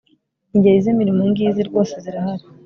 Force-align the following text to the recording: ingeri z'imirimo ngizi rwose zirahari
ingeri 0.55 0.83
z'imirimo 0.83 1.21
ngizi 1.29 1.61
rwose 1.69 1.93
zirahari 2.03 2.43